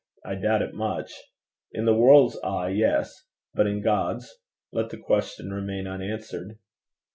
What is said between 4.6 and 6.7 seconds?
Let the question remain unanswered.